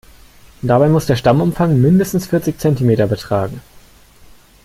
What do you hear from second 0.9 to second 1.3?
der